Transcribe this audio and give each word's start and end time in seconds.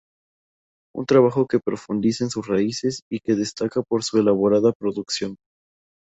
Un 0.95 1.05
trabajo 1.05 1.45
que 1.45 1.59
profundiza 1.59 2.23
en 2.23 2.31
sus 2.31 2.47
raíces 2.47 3.03
y 3.07 3.19
que 3.19 3.35
destaca 3.35 3.83
por 3.83 4.03
su 4.03 4.17
elaborada 4.17 4.73
producción. 4.73 5.35